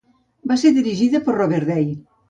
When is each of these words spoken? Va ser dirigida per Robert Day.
Va 0.53 0.57
ser 0.61 0.71
dirigida 0.79 1.23
per 1.29 1.39
Robert 1.39 1.75
Day. 1.75 1.89